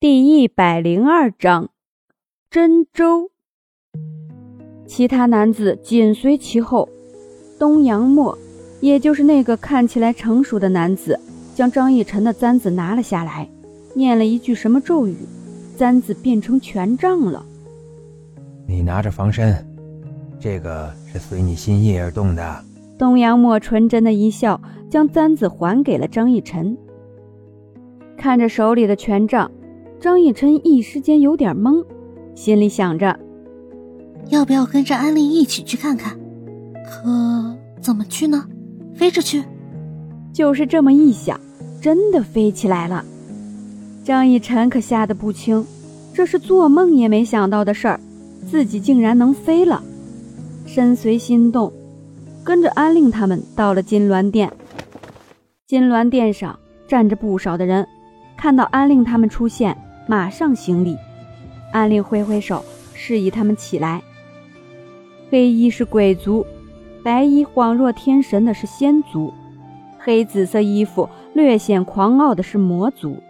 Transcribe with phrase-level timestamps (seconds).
[0.00, 1.68] 第一百零二章，
[2.50, 3.30] 真州。
[4.86, 6.88] 其他男子紧随其后。
[7.58, 8.38] 东阳墨，
[8.80, 11.20] 也就是那个看起来成熟的男子，
[11.54, 13.46] 将张逸晨的簪子拿了下来，
[13.92, 15.14] 念了一句什么咒语，
[15.76, 17.44] 簪子变成权杖了。
[18.66, 19.54] 你拿着防身，
[20.38, 22.64] 这个是随你心意而动的。
[22.98, 24.58] 东阳墨纯真的一笑，
[24.88, 26.74] 将簪子还给了张逸晨。
[28.16, 29.50] 看着手里的权杖。
[30.00, 31.84] 张逸琛一时间有点懵，
[32.34, 33.20] 心里想着，
[34.30, 36.18] 要不要跟着安令一起去看看？
[36.86, 38.46] 可怎么去呢？
[38.94, 39.44] 飞着去？
[40.32, 41.38] 就是这么一想，
[41.82, 43.04] 真的飞起来了。
[44.02, 45.62] 张逸晨可吓得不轻，
[46.14, 48.00] 这是做梦也没想到的事儿，
[48.50, 49.82] 自己竟然能飞了，
[50.64, 51.70] 身随心动，
[52.42, 54.50] 跟着安令他们到了金銮殿。
[55.66, 56.58] 金銮殿上
[56.88, 57.86] 站着不少的人，
[58.38, 59.76] 看到安令他们出现。
[60.10, 60.98] 马上行礼，
[61.70, 64.02] 安令挥挥手，示意他们起来。
[65.30, 66.44] 黑衣是鬼族，
[67.04, 69.32] 白衣恍若天神的是仙族，
[70.00, 73.22] 黑紫色衣服略显狂傲的是魔族，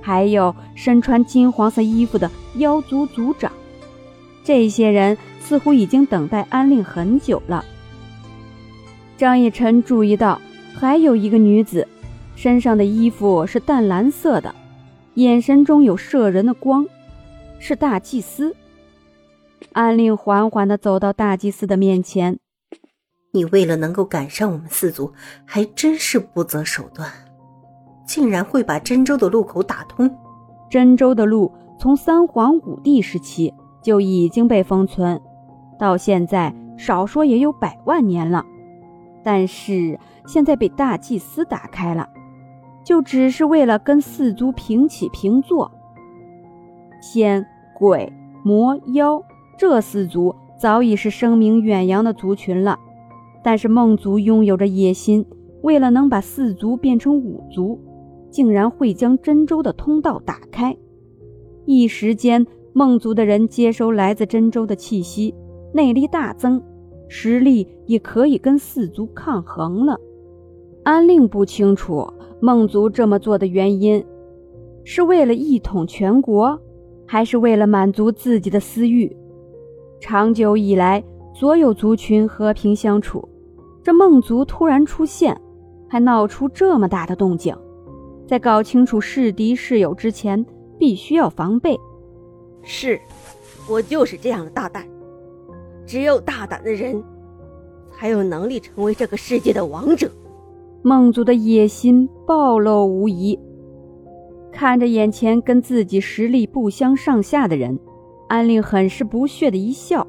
[0.00, 3.52] 还有身穿金黄色衣服的妖族族长。
[4.42, 7.64] 这些人似乎已经等待安令很久了。
[9.16, 10.40] 张逸晨注意到，
[10.74, 11.86] 还有一个女子，
[12.34, 14.52] 身上的衣服是淡蓝色的。
[15.20, 16.86] 眼神中有摄人的光，
[17.58, 18.56] 是大祭司。
[19.72, 22.38] 安令缓缓地走到大祭司的面前
[23.32, 25.12] ：“你为了能够赶上我们四族，
[25.44, 27.06] 还真是不择手段，
[28.06, 30.10] 竟然会把真州的路口打通。
[30.70, 35.20] 真州的路从三皇五帝时期就已经被封存，
[35.78, 38.42] 到现在少说也有百万年了，
[39.22, 42.08] 但是现在被大祭司打开了。”
[42.84, 45.70] 就只是为了跟四族平起平坐。
[47.00, 47.46] 仙、
[47.78, 48.12] 鬼、
[48.44, 49.22] 魔、妖
[49.58, 52.78] 这四族早已是声名远扬的族群了，
[53.42, 55.24] 但是梦族拥有着野心，
[55.62, 57.80] 为了能把四族变成五族，
[58.30, 60.76] 竟然会将真州的通道打开。
[61.66, 65.34] 一时间，梦族的人接收来自真州的气息，
[65.72, 66.62] 内力大增，
[67.08, 69.98] 实力也可以跟四族抗衡了。
[70.82, 72.06] 安令不清楚。
[72.42, 74.02] 孟族这么做的原因，
[74.82, 76.58] 是为了一统全国，
[77.06, 79.14] 还是为了满足自己的私欲？
[80.00, 81.04] 长久以来，
[81.34, 83.28] 所有族群和平相处，
[83.82, 85.38] 这孟族突然出现，
[85.86, 87.54] 还闹出这么大的动静，
[88.26, 90.42] 在搞清楚是敌是友之前，
[90.78, 91.78] 必须要防备。
[92.62, 92.98] 是，
[93.68, 94.86] 我就是这样的大胆。
[95.84, 97.04] 只有大胆的人，
[97.92, 100.10] 才有能力成为这个世界的王者。
[100.82, 103.38] 孟族的野心暴露无遗。
[104.50, 107.78] 看着眼前跟自己实力不相上下的人，
[108.28, 110.06] 安令很是不屑的一笑：“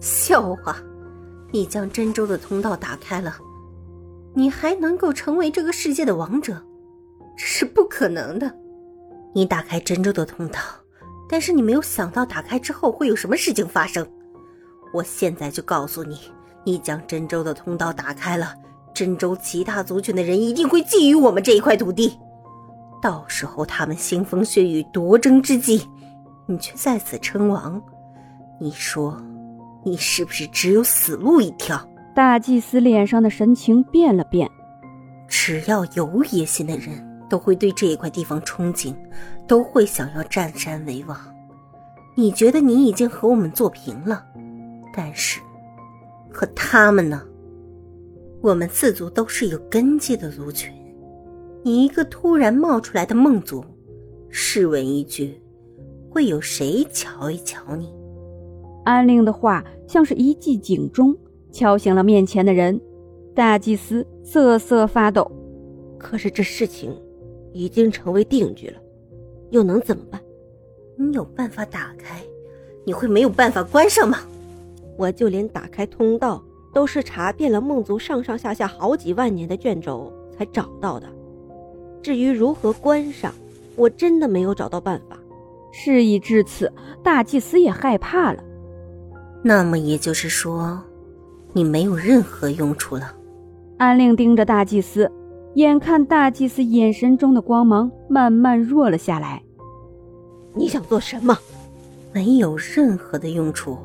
[0.00, 0.76] 笑话！
[1.50, 3.34] 你将真州的通道打开了，
[4.34, 6.62] 你还能够成为这个世界的王者？
[7.36, 8.52] 这是不可能的。
[9.34, 10.60] 你打开真州的通道，
[11.28, 14.06] 但是你没有想到打开之后会有什么事情发生。
[14.92, 16.16] 我现在就告诉你，
[16.64, 18.54] 你将真州的通道打开了。”
[18.96, 22.18] 真州其他族群的人一定会觊觎我们这一块土地，
[23.02, 25.86] 到时候他们腥风血雨夺争之际，
[26.46, 27.78] 你却在此称王，
[28.58, 29.22] 你说，
[29.84, 31.78] 你是不是只有死路一条？
[32.14, 34.50] 大祭司脸上的神情变了变，
[35.28, 38.94] 只要有野心的人都会对这一块地方憧憬，
[39.46, 41.14] 都会想要占山为王。
[42.14, 44.24] 你觉得你已经和我们做平了，
[44.94, 45.38] 但是，
[46.32, 47.22] 可他们呢？
[48.40, 50.72] 我们四族都是有根基的族群，
[51.62, 53.64] 你一个突然冒出来的梦族，
[54.28, 55.40] 试问一句，
[56.10, 57.92] 会有谁瞧一瞧你？
[58.84, 61.16] 安令的话像是一记警钟，
[61.50, 62.80] 敲醒了面前的人。
[63.34, 65.30] 大祭司瑟瑟发抖。
[65.98, 66.94] 可是这事情
[67.52, 68.78] 已经成为定局了，
[69.50, 70.20] 又能怎么办？
[70.96, 72.22] 你有办法打开？
[72.84, 74.18] 你会没有办法关上吗？
[74.96, 76.42] 我就连打开通道。
[76.76, 81.06] 都是查遍了孟族上上下下好几万年的卷轴才找到的。
[82.02, 83.32] 至于如何关上，
[83.76, 85.18] 我真的没有找到办法。
[85.72, 86.70] 事已至此，
[87.02, 88.44] 大祭司也害怕了。
[89.42, 90.78] 那么也就是说，
[91.54, 93.10] 你没有任何用处了。
[93.78, 95.10] 安令盯着大祭司，
[95.54, 99.42] 眼看大祭司眼神中的光芒慢慢弱了下来。
[100.52, 101.38] 你想做什么？
[102.12, 103.78] 没有任何的用处。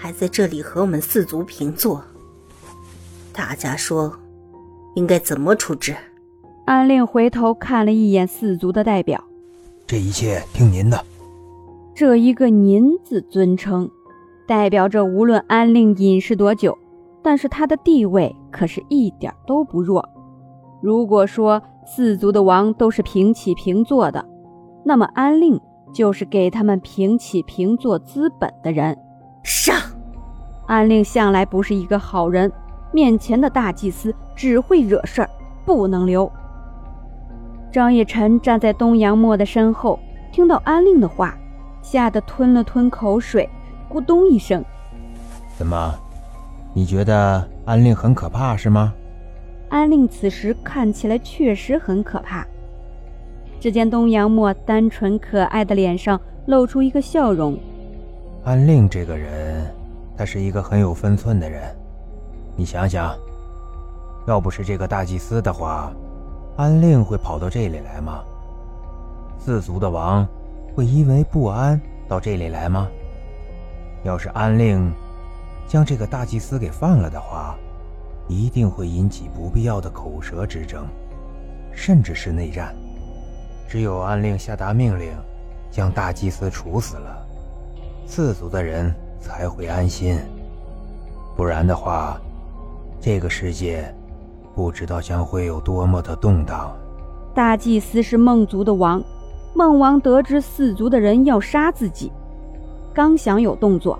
[0.00, 2.00] 还在这里和我们四族平坐，
[3.32, 4.16] 大家说
[4.94, 5.96] 应该怎么处置？
[6.66, 9.22] 安令回头看了一眼四族的代表，
[9.88, 11.04] 这一切听您的。
[11.96, 13.90] 这一个“您”字尊称，
[14.46, 16.78] 代表着无论安令隐世多久，
[17.20, 20.08] 但是他的地位可是一点都不弱。
[20.80, 24.24] 如果说四族的王都是平起平坐的，
[24.84, 25.60] 那么安令
[25.92, 28.96] 就是给他们平起平坐资本的人。
[29.48, 29.80] 上，
[30.66, 32.52] 安令向来不是一个好人，
[32.92, 35.30] 面前的大祭司只会惹事儿，
[35.64, 36.30] 不能留。
[37.72, 39.98] 张叶晨站在东阳墨的身后，
[40.30, 41.34] 听到安令的话。
[41.80, 43.48] 吓得吞了吞口水，
[43.88, 44.62] 咕咚一声。
[45.56, 45.94] 怎么，
[46.74, 48.92] 你觉得安令很可怕是吗？
[49.70, 52.46] 安令此时看起来确实很可怕。
[53.58, 57.58] 只见东阳墨单纯可爱的脸上露出一个笑容。
[58.48, 59.70] 安令这个人，
[60.16, 61.62] 他是一个很有分寸的人。
[62.56, 63.14] 你想想，
[64.26, 65.92] 要不是这个大祭司的话，
[66.56, 68.24] 安令会跑到这里来吗？
[69.38, 70.26] 四族的王。
[70.74, 71.78] 会因为不安
[72.08, 72.88] 到这里来吗？
[74.02, 74.90] 要是安令
[75.66, 77.54] 将这个大祭司给放了的话，
[78.28, 80.86] 一定会引起不必要的口舌之争，
[81.70, 82.74] 甚至是内战。
[83.68, 85.12] 只有安令下达命令，
[85.70, 87.26] 将大祭司处死了，
[88.10, 90.18] 四族的人才会安心。
[91.36, 92.18] 不然的话，
[93.00, 93.94] 这个世界
[94.54, 96.74] 不知道将会有多么的动荡。
[97.34, 99.00] 大祭司是孟族的王。
[99.54, 102.10] 孟王得知四族的人要杀自己，
[102.94, 103.98] 刚想有动作，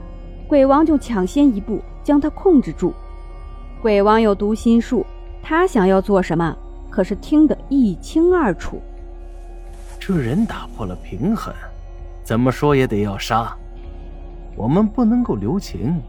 [0.49, 2.95] 鬼王就抢先一步将他控制住。
[3.83, 5.05] 鬼王有读心术，
[5.43, 6.57] 他想要做什么，
[6.89, 8.81] 可是听得一清二楚。
[10.01, 11.53] 这人打破了平衡，
[12.25, 13.55] 怎么说也得要杀。
[14.59, 16.03] 我们不能够留情，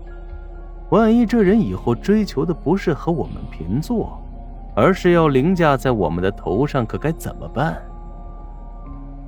[0.89, 4.19] 万一这人以后追求的不是和我们平坐，
[4.73, 7.77] 而是要凌驾在我们的头上，可该怎么办？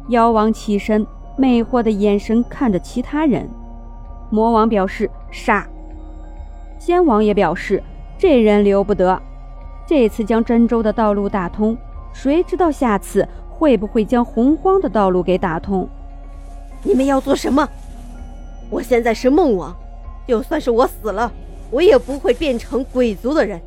[0.10, 1.06] 妖王起身，
[1.38, 3.48] 魅惑的眼神看着其他人。
[4.32, 5.68] 魔王表示杀。
[6.80, 7.84] 仙王也表示
[8.18, 9.22] 这人留不得。
[9.86, 11.78] 这次将真州的道路打通，
[12.12, 15.88] 谁知道下次会不会将洪荒的道路给打通？
[16.82, 17.70] 你们要做什么？
[18.72, 19.76] 我现在是梦王，
[20.26, 21.30] 就算是我死了，
[21.70, 23.62] 我也不会变成鬼族的人。